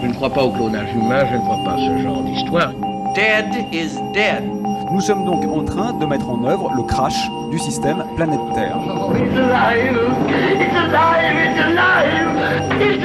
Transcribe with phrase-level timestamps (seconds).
[0.00, 2.70] Je ne crois pas au clonage humain, je ne crois pas à ce genre d'histoire.
[3.14, 4.42] Dead is dead.
[4.90, 8.76] Nous sommes donc en train de mettre en œuvre le crash du système planète Terre.
[12.80, 13.04] It's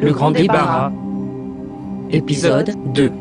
[0.00, 0.90] le grand débarras,
[2.10, 3.12] épisode 2.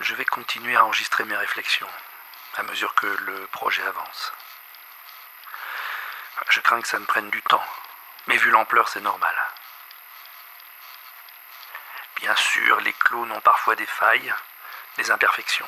[0.00, 1.86] Je vais continuer à enregistrer mes réflexions
[2.56, 4.32] à mesure que le projet avance.
[6.48, 7.62] Je crains que ça me prenne du temps,
[8.28, 9.34] mais vu l'ampleur, c'est normal.
[12.16, 14.32] Bien sûr, les clones ont parfois des failles,
[14.96, 15.66] des imperfections.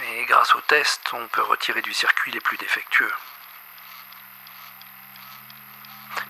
[0.00, 3.12] Mais grâce aux tests, on peut retirer du circuit les plus défectueux.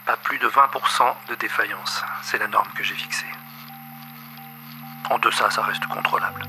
[0.06, 3.30] Pas plus de 20% de défaillance, c'est la norme que j'ai fixée.
[5.10, 6.42] En deçà, ça reste contrôlable.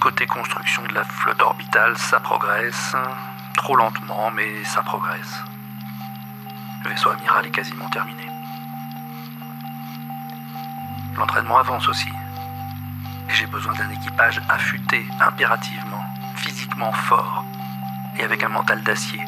[0.00, 2.94] Côté construction de la flotte orbitale, ça progresse.
[3.56, 5.42] Trop lentement, mais ça progresse.
[6.84, 8.30] Le vaisseau amiral est quasiment terminé.
[11.16, 12.12] L'entraînement avance aussi.
[13.38, 16.02] J'ai besoin d'un équipage affûté, impérativement,
[16.36, 17.44] physiquement fort,
[18.18, 19.20] et avec un mental d'acier.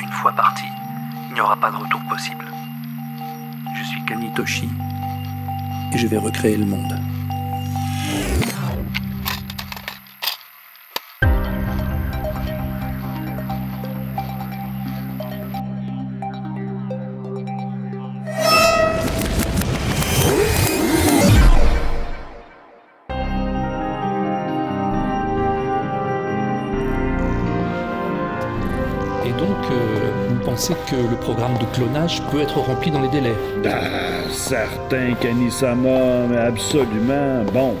[0.00, 0.66] Une fois parti,
[1.28, 2.44] il n'y aura pas de retour possible.
[3.76, 4.68] Je suis Kanitoshi,
[5.92, 7.00] et je vais recréer le monde.
[29.38, 33.34] Donc, euh, vous pensez que le programme de clonage peut être rempli dans les délais?
[33.64, 37.44] Ah, certain, Kanisama, mais absolument.
[37.52, 37.74] Bon,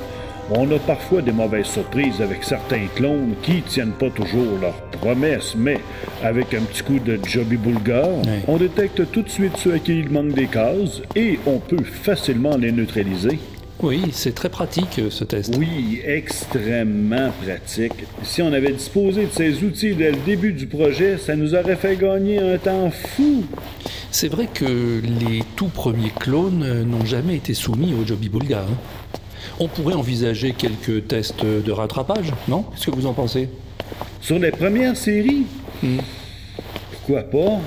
[0.50, 5.54] on a parfois des mauvaises surprises avec certains clones qui tiennent pas toujours leurs promesses,
[5.56, 5.80] mais
[6.22, 8.08] avec un petit coup de Joby Bulgar,
[8.46, 11.84] on détecte tout de suite ceux à qui il manque des cases et on peut
[11.84, 13.38] facilement les neutraliser.
[13.80, 15.54] Oui, c'est très pratique euh, ce test.
[15.56, 17.92] Oui, extrêmement pratique.
[18.24, 21.76] Si on avait disposé de ces outils dès le début du projet, ça nous aurait
[21.76, 23.44] fait gagner un temps fou.
[24.10, 28.62] C'est vrai que les tout premiers clones euh, n'ont jamais été soumis au Joby Bulga.
[28.68, 28.74] hein.
[29.60, 32.62] On pourrait envisager quelques tests de rattrapage, non?
[32.74, 33.48] Qu'est-ce que vous en pensez?
[34.20, 35.46] Sur les premières séries,
[36.92, 37.60] pourquoi pas?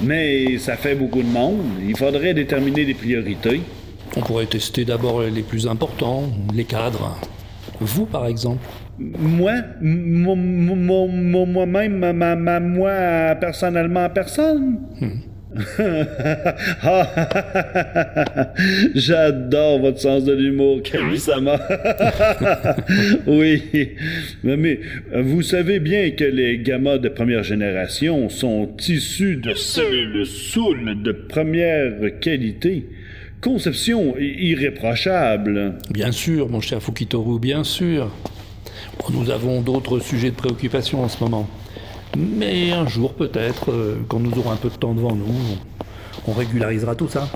[0.00, 1.60] Mais ça fait beaucoup de monde.
[1.86, 3.60] Il faudrait déterminer des priorités.
[4.16, 7.18] On pourrait tester d'abord les plus importants, les cadres.
[7.80, 8.64] Vous, par exemple
[8.98, 14.78] Moi, mo- mo- mo- mo- moi-même, ma, ma- ma- moi, personnellement, personne.
[16.82, 17.06] Ah,
[18.96, 21.60] J'adore votre sens de l'humour, Kamisama.
[23.28, 23.62] oui,
[24.42, 24.80] mais, mais
[25.22, 31.12] vous savez bien que les gammas de première génération sont issus de cellules soules de
[31.12, 32.86] première qualité.
[33.44, 35.74] Conception irréprochable.
[35.90, 38.10] Bien sûr, mon cher Fukitoru, bien sûr.
[38.98, 41.46] Bon, nous avons d'autres sujets de préoccupation en ce moment.
[42.16, 45.26] Mais un jour, peut-être, euh, quand nous aurons un peu de temps devant nous,
[46.26, 47.28] on, régularisera tout ça.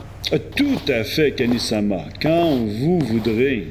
[0.56, 3.66] Tout à fait, Kanisama, quand vous voudrez.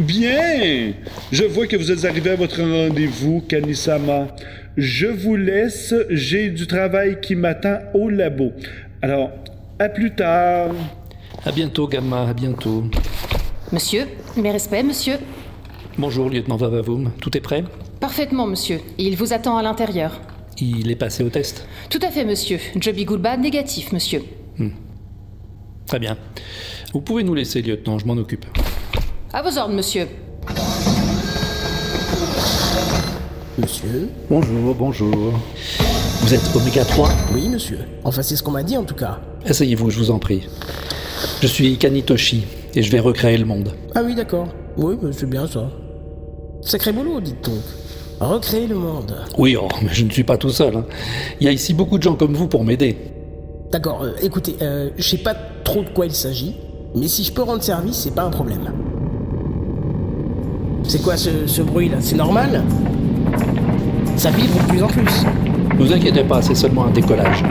[0.00, 0.94] Bien!
[1.30, 4.34] Je vois que vous êtes arrivé à votre rendez-vous, Kanisama.
[4.76, 8.52] Je vous laisse, j'ai du travail qui m'attend au labo.
[9.00, 9.30] Alors,
[9.78, 10.70] à plus tard.
[11.44, 12.84] À bientôt, Gamma, à bientôt.
[13.72, 14.06] Monsieur,
[14.36, 15.18] mes respects, monsieur.
[15.98, 17.12] Bonjour, lieutenant Vavavoum.
[17.20, 17.64] Tout est prêt?
[18.00, 18.80] Parfaitement, monsieur.
[18.98, 20.20] Il vous attend à l'intérieur.
[20.58, 21.66] Il est passé au test?
[21.90, 22.58] Tout à fait, monsieur.
[22.76, 24.22] Joby Goulba, négatif, monsieur.
[25.86, 26.16] Très bien.
[26.92, 28.44] Vous pouvez nous laisser, lieutenant, je m'en occupe.
[29.32, 30.08] À vos ordres, monsieur.
[33.58, 35.32] Monsieur Bonjour, bonjour.
[36.26, 37.78] Vous êtes Oméga 3 Oui, monsieur.
[38.02, 39.20] Enfin, c'est ce qu'on m'a dit en tout cas.
[39.46, 40.48] Asseyez-vous, je vous en prie.
[41.40, 42.44] Je suis Kanitoshi
[42.74, 43.72] et je vais recréer le monde.
[43.94, 44.48] Ah oui, d'accord.
[44.76, 45.70] Oui, bah, c'est bien ça.
[46.62, 47.60] Sacré boulot, dites donc.
[48.18, 49.14] Recréer le monde.
[49.38, 50.74] Oui, oh, mais je ne suis pas tout seul.
[50.74, 50.84] hein.
[51.40, 52.96] Il y a ici beaucoup de gens comme vous pour m'aider.
[53.70, 56.56] D'accord, euh, écoutez, euh, je sais pas trop de quoi il s'agit,
[56.96, 58.72] mais si je peux rendre service, c'est pas un problème.
[60.88, 62.64] C'est quoi ce, ce bruit là C'est normal?
[64.16, 65.24] Ça vibre de plus en plus.
[65.78, 67.44] Ne vous inquiétez pas, c'est seulement un décollage.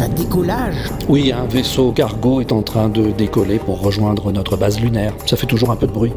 [0.00, 0.90] Un décollage?
[1.08, 5.14] Oui, un vaisseau cargo est en train de décoller pour rejoindre notre base lunaire.
[5.24, 6.12] Ça fait toujours un peu de bruit.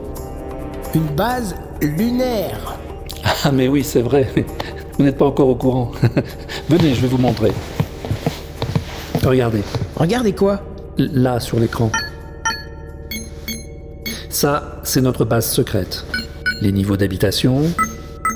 [0.94, 2.78] Une base lunaire?
[3.46, 4.28] Ah mais oui, c'est vrai.
[4.98, 5.92] Vous n'êtes pas encore au courant.
[6.70, 7.54] Venez, je vais vous montrer.
[9.24, 9.62] Regardez,
[9.96, 10.60] Regardez quoi?
[10.98, 11.90] Là sur l'écran.
[14.30, 16.06] Ça, c'est notre base secrète.
[16.62, 17.62] Les niveaux d'habitation,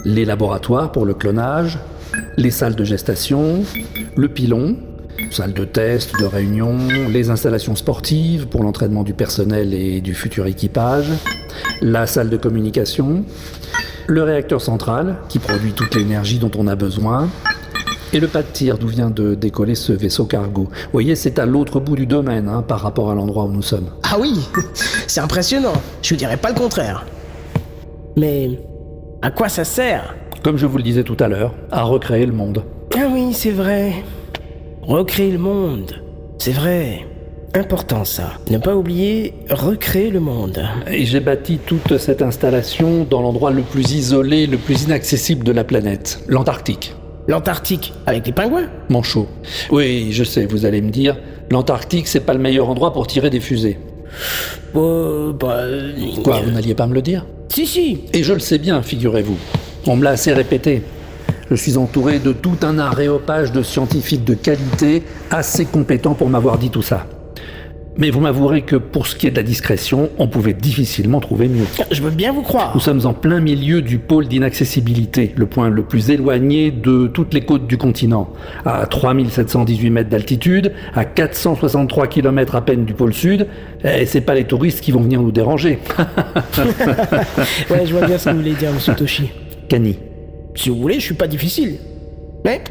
[0.05, 1.77] les laboratoires pour le clonage,
[2.37, 3.63] les salles de gestation,
[4.15, 4.77] le pilon,
[5.31, 6.77] salle de test, de réunion,
[7.09, 11.09] les installations sportives pour l'entraînement du personnel et du futur équipage,
[11.81, 13.25] la salle de communication,
[14.05, 17.27] le réacteur central qui produit toute l'énergie dont on a besoin,
[18.13, 20.63] et le pas de tir d'où vient de décoller ce vaisseau cargo.
[20.63, 23.61] Vous voyez, c'est à l'autre bout du domaine hein, par rapport à l'endroit où nous
[23.63, 23.89] sommes.
[24.03, 24.47] Ah oui
[25.07, 27.05] C'est impressionnant, je dirais pas le contraire.
[28.15, 28.59] Mais
[29.21, 30.15] à quoi ça sert
[30.47, 32.63] Comme je vous le disais tout à l'heure, à recréer le monde.
[32.95, 33.95] Ah oui, c'est vrai.
[34.81, 36.01] Recréer le monde.
[36.37, 37.05] C'est vrai.
[37.53, 38.31] Important ça.
[38.49, 40.63] Ne pas oublier, recréer le monde.
[40.89, 45.51] Et j'ai bâti toute cette installation dans l'endroit le plus isolé, le plus inaccessible de
[45.51, 46.95] la planète, l'Antarctique.
[47.27, 49.27] L'Antarctique, avec les pingouins Manchot.
[49.69, 51.17] Oui, je sais, vous allez me dire,
[51.51, 53.79] l'Antarctique, c'est pas le meilleur endroit pour tirer des fusées.
[54.77, 55.65] Euh, bah...
[56.23, 57.25] Quoi, vous n'alliez pas me le dire?
[57.49, 58.05] Si, si.
[58.13, 59.37] Et je le sais bien, figurez-vous.
[59.89, 60.81] On me l'a assez répété.
[61.49, 66.57] Je suis entouré de tout un aréopage de scientifiques de qualité assez compétents pour m'avoir
[66.57, 67.07] dit tout ça.
[67.95, 71.47] Mais vous m'avouerez que pour ce qui est de la discrétion, on pouvait difficilement trouver
[71.47, 71.63] mieux.
[71.89, 72.73] Je veux bien vous croire.
[72.75, 77.33] Nous sommes en plein milieu du pôle d'inaccessibilité, le point le plus éloigné de toutes
[77.33, 78.29] les côtes du continent,
[78.65, 83.47] à 3718 mètres d'altitude, à 463 km à peine du pôle sud,
[83.83, 85.79] et c'est pas les touristes qui vont venir nous déranger.
[87.71, 89.31] ouais, je vois bien ce que vous voulez dire, monsieur Toshi.
[90.55, 91.77] Si vous voulez, je suis pas difficile.
[92.43, 92.61] Mais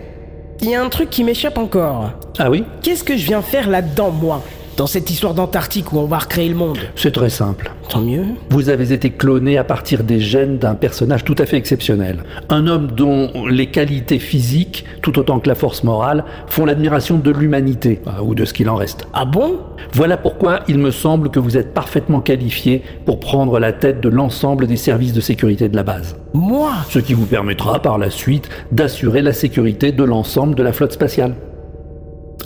[0.61, 2.13] il y a un truc qui m'échappe encore.
[2.39, 2.65] Ah oui?
[2.83, 4.43] Qu'est-ce que je viens faire là-dedans, moi?
[4.77, 7.73] Dans cette histoire d'Antarctique où on va recréer le monde C'est très simple.
[7.89, 8.25] Tant mieux.
[8.51, 12.25] Vous avez été cloné à partir des gènes d'un personnage tout à fait exceptionnel.
[12.51, 17.31] Un homme dont les qualités physiques, tout autant que la force morale, font l'admiration de
[17.31, 19.09] l'humanité, euh, ou de ce qu'il en reste.
[19.15, 19.61] Ah bon?
[19.95, 24.11] Voilà pourquoi il me semble que vous êtes parfaitement qualifié pour prendre la tête de
[24.11, 26.17] l'ensemble des services de sécurité de la base.
[26.35, 26.73] Moi?
[26.91, 30.93] Ce qui vous permettra par la suite d'assurer la sécurité de l'ensemble de la flotte
[30.93, 31.35] spatiale.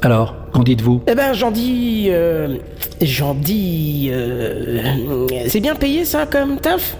[0.02, 1.02] Alors, qu'en dites-vous?
[1.06, 2.06] Eh ben, j'en dis.
[2.08, 2.56] euh,
[3.02, 4.08] j'en dis.
[4.12, 6.96] euh, c'est bien payé ça comme taf?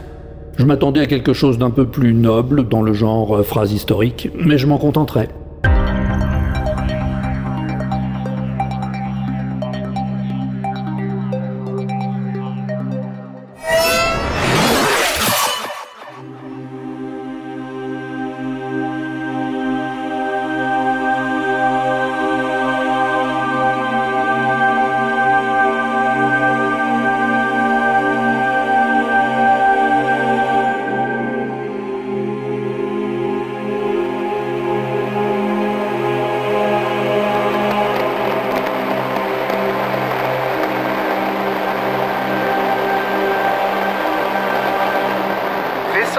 [0.59, 4.29] Je m'attendais à quelque chose d'un peu plus noble, dans le genre euh, phrase historique,
[4.39, 5.29] mais je m'en contenterai.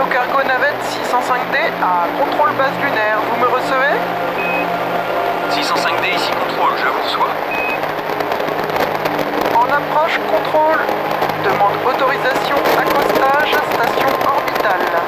[0.02, 4.00] Vaisseau cargo navette 605D à contrôle base lunaire, vous me recevez?
[5.52, 7.30] 605D ici contrôle, je vous reçois.
[9.56, 10.80] En approche contrôle.
[11.44, 15.02] Demande autorisation accostage station orbitale.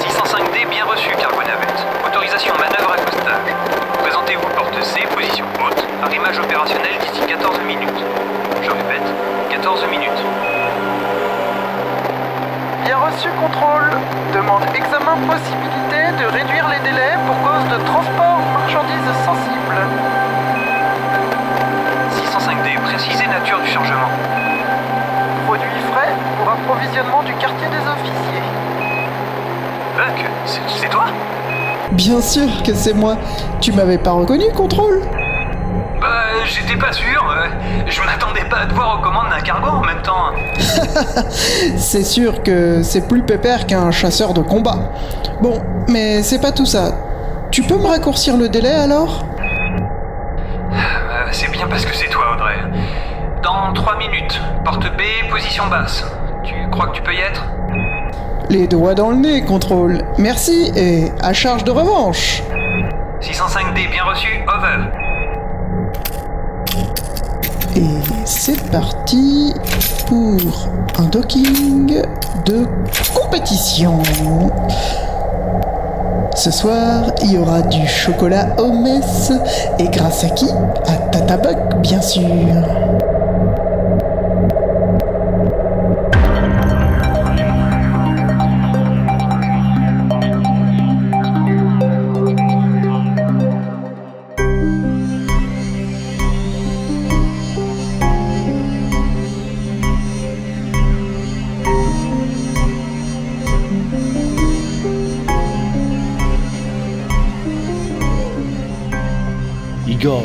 [0.00, 1.86] 605D bien reçu, cargo navette.
[2.06, 3.54] Autorisation manœuvre accostage.
[4.02, 5.84] Présentez-vous porte C, position haute.
[6.02, 8.04] Arrimage opérationnel d'ici 14 minutes.
[8.62, 9.06] Je répète,
[9.50, 10.22] 14 minutes.
[13.06, 13.90] Reçu contrôle.
[14.34, 19.80] Demande examen possibilité de réduire les délais pour cause de transport marchandises sensibles.
[22.10, 24.10] 605D, précisez nature du chargement.
[25.46, 28.42] Produit frais pour approvisionnement du quartier des officiers.
[29.96, 30.24] Buck,
[30.66, 31.04] c'est toi?
[31.92, 33.16] Bien sûr que c'est moi.
[33.60, 35.00] Tu m'avais pas reconnu, contrôle
[36.44, 37.24] J'étais pas sûr.
[37.30, 37.46] euh,
[37.86, 40.30] Je m'attendais pas à te voir aux commandes d'un cargo en même temps.
[41.76, 44.92] C'est sûr que c'est plus pépère qu'un chasseur de combat.
[45.40, 46.92] Bon, mais c'est pas tout ça.
[47.50, 49.24] Tu peux me raccourcir le délai alors?
[50.72, 52.56] Euh, c'est bien parce que c'est toi, Audrey.
[53.42, 56.04] Dans 3 minutes, porte B, position basse.
[56.44, 57.44] Tu crois que tu peux y être?
[58.48, 59.98] Les doigts dans le nez, contrôle.
[60.18, 62.42] Merci et à charge de revanche.
[63.20, 64.84] 605D bien reçu, over.
[68.26, 69.54] C'est parti
[70.06, 70.68] pour
[70.98, 72.02] un docking
[72.44, 72.66] de
[73.14, 74.00] compétition.
[76.34, 79.32] Ce soir, il y aura du chocolat au mess.
[79.78, 80.48] Et grâce à qui?
[80.86, 82.26] À Tata Buck, bien sûr.
[110.06, 110.22] Igor,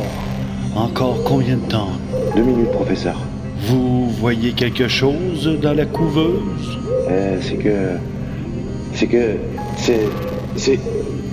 [0.75, 1.89] encore combien de temps?
[2.35, 3.15] Deux minutes, professeur.
[3.61, 6.77] Vous voyez quelque chose dans la couveuse?
[7.09, 7.97] Euh, c'est que.
[8.93, 9.37] C'est que.
[9.77, 10.01] C'est.
[10.55, 10.79] C'est.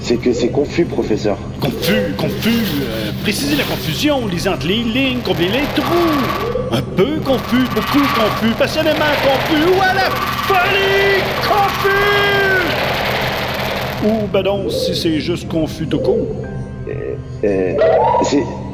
[0.01, 1.37] C'est que c'est confus, professeur.
[1.61, 2.49] Confus, confus.
[2.49, 6.73] euh, précisez la confusion, lisant entre les lignes, combien les trous.
[6.73, 10.09] Un peu confus, beaucoup confus, passionnément confus, ou à la
[10.49, 12.65] folie confus.
[14.07, 16.29] Ou ben donc, si c'est juste confus tout court.
[17.45, 17.75] Euh,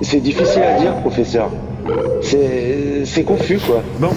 [0.00, 0.21] c'est.
[0.21, 1.50] Difficile à dire, professeur.
[2.23, 3.25] C'est.
[3.25, 3.83] Confus, quoi.
[4.00, 4.11] Bon,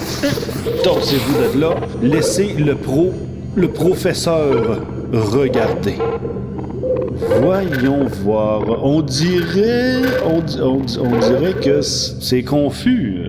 [0.83, 3.11] torsez-vous de là, laissez le pro,
[3.55, 4.81] le professeur
[5.13, 5.95] regarder.
[7.41, 8.61] Voyons voir.
[8.83, 13.23] On dirait, on, on on dirait que c'est confus.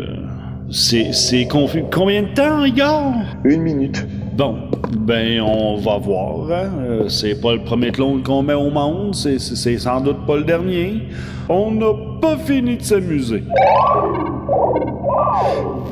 [0.71, 1.85] C'est, c'est confus.
[1.91, 3.15] Combien de temps, Igor?
[3.45, 4.07] Une minute.
[4.39, 4.55] Bon,
[4.93, 6.47] ben on va voir.
[6.53, 6.71] hein.
[6.81, 10.37] Euh, C'est pas le premier clone qu'on met au monde, c'est, c'est- sans doute pas
[10.37, 11.03] le dernier.
[11.49, 13.43] On n'a pas fini de s'amuser.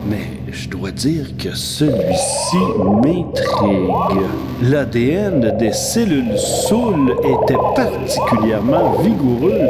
[0.09, 2.57] Mais je dois dire que celui-ci
[3.03, 4.23] m'intrigue.
[4.63, 9.63] L'ADN des cellules saules était particulièrement vigoureux.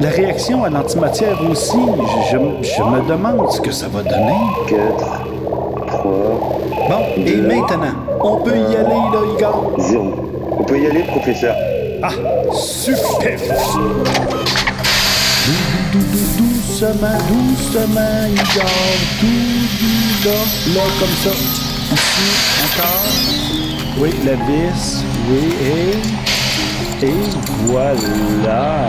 [0.00, 1.78] La réaction à l'antimatière aussi.
[2.30, 4.36] Je, je- je me demande ce que ça va donner.
[4.68, 5.24] 4,
[5.86, 6.12] 3,
[6.90, 9.72] Bon, et maintenant, on peut y aller, là, Igor?
[9.78, 10.14] 0.
[10.58, 11.54] On peut y aller, professeur.
[12.02, 12.10] Ah,
[12.52, 13.38] super!
[15.46, 15.52] Dou,
[15.92, 18.70] dou, dou, doucement, doucement, Igor.
[19.20, 20.38] Tout là,
[20.74, 21.30] là, comme ça.
[21.92, 22.28] Ici,
[22.64, 23.06] encore.
[24.00, 25.04] Oui, la vis.
[25.30, 27.06] Oui, et...
[27.06, 27.14] Et
[27.66, 28.86] voilà.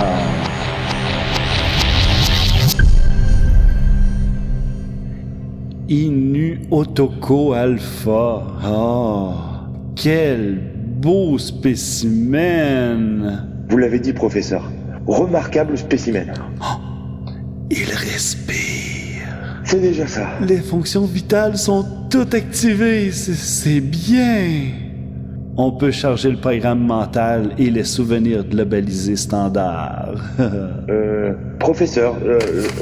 [5.90, 8.46] Inu Otoko Alpha.
[8.64, 10.60] Ah, quel
[11.02, 13.48] beau spécimen.
[13.68, 14.70] Vous l'avez dit, professeur.
[15.08, 16.32] Remarquable spécimen.
[17.72, 19.26] Il respire.
[19.64, 20.28] C'est déjà ça.
[20.48, 23.12] Les fonctions vitales sont toutes activées.
[23.12, 24.89] C'est bien.
[25.58, 30.16] On peut charger le programme mental et les souvenirs globalisés standards.
[30.90, 32.40] Euh, professeur, euh,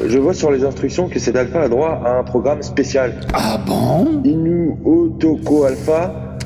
[0.08, 3.14] je vois sur les instructions que cet alpha a droit à un programme spécial.
[3.34, 4.22] Ah bon?
[4.24, 6.38] Inu Otoko Alpha,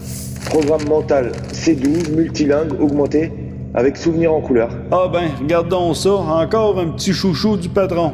[0.50, 3.32] programme mental C12, multilingue, augmenté,
[3.76, 4.70] avec souvenirs en couleur.
[4.92, 6.14] ah ben, regardons ça.
[6.14, 8.14] Encore un petit chouchou du patron.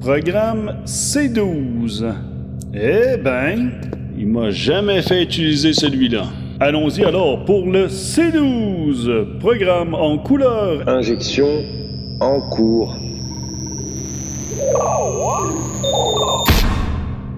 [0.00, 2.12] Programme C12.
[2.74, 3.70] Eh ben,
[4.18, 6.24] il m'a jamais fait utiliser celui-là.
[6.62, 9.38] Allons-y alors pour le C12.
[9.38, 10.86] Programme en couleur.
[10.86, 11.64] Injection
[12.20, 12.94] en cours.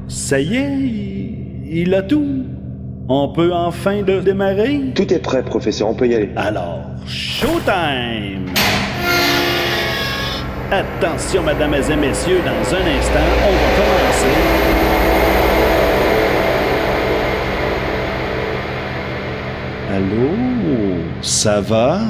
[0.08, 0.78] Ça y est,
[1.70, 2.46] il, a tout.
[3.08, 4.80] On peut enfin le démarrer?
[4.96, 6.30] Tout est prêt, professeur, on peut y aller.
[6.34, 8.52] Alors, showtime!
[10.72, 14.91] Attention, mesdames et messieurs, dans un instant, on va commencer.
[19.92, 20.30] Allô?
[21.20, 22.00] Ça va?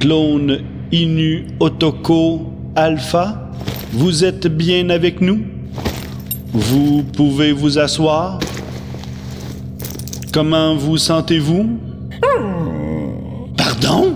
[0.00, 0.58] Clone
[0.92, 3.50] Inu Otoko Alpha?
[3.92, 5.40] Vous êtes bien avec nous?
[6.52, 8.38] Vous pouvez vous asseoir?
[10.34, 11.78] Comment vous sentez-vous?
[13.56, 14.14] Pardon?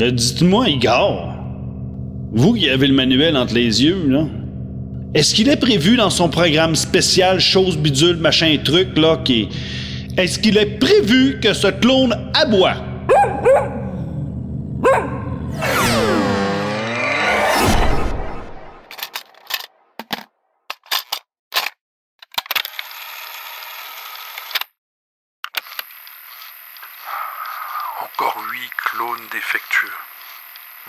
[0.00, 1.34] Euh, Dites-moi, Igor,
[2.32, 4.26] vous qui avez le manuel entre les yeux, là,
[5.14, 9.48] est-ce qu'il est prévu dans son programme spécial chose bidule machin truc là qui
[10.16, 12.76] est-ce qu'il est prévu que ce clone aboie?
[28.02, 29.88] Encore huit clones défectueux.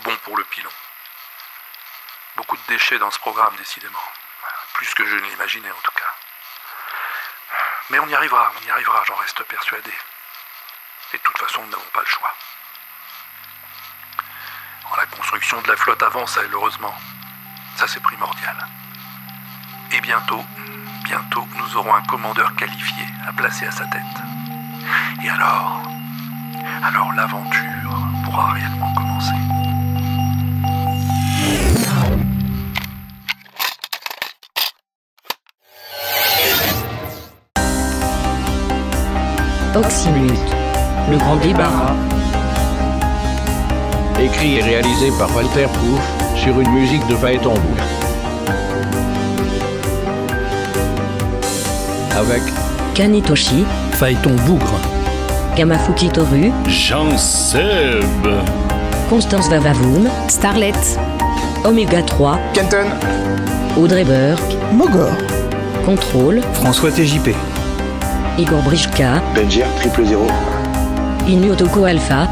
[0.04, 0.81] Bon pour le pilon.
[2.52, 3.98] De déchets dans ce programme, décidément.
[4.74, 6.12] Plus que je ne l'imaginais, en tout cas.
[7.88, 9.92] Mais on y arrivera, on y arrivera, j'en reste persuadé.
[11.14, 12.34] Et de toute façon, nous n'avons pas le choix.
[14.98, 16.94] la construction de la flotte avance, heureusement.
[17.76, 18.68] Ça, c'est primordial.
[19.90, 20.44] Et bientôt,
[21.04, 24.02] bientôt, nous aurons un commandeur qualifié à placer à sa tête.
[25.24, 25.80] Et alors,
[26.84, 29.61] alors l'aventure pourra réellement commencer.
[39.74, 40.32] Oxymute.
[41.10, 41.94] Le grand débarras.
[44.20, 47.84] Écrit et réalisé par Walter Proof sur une musique de Phaéton Bougre.
[52.18, 52.42] Avec
[52.94, 53.64] Kanitoshi.
[53.92, 54.78] Phaéton Bougre.
[55.56, 56.52] Gamafuki Toru.
[56.68, 58.04] Jean Seb.
[59.08, 60.06] Constance Vavavoum.
[60.28, 60.72] Starlet.
[61.64, 62.38] Oméga 3.
[62.52, 62.88] Kenton.
[63.78, 64.56] Audrey Burke.
[64.74, 65.12] Mogor.
[65.86, 66.42] Contrôle.
[66.52, 67.34] François TJP.
[68.38, 69.22] Igor Brichka.
[69.34, 70.26] Belgier triple zéro.
[71.26, 72.28] Inu Otoko Alpha.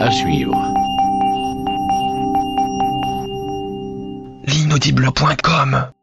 [0.00, 0.54] à suivre.
[4.46, 5.97] L'inaudible.com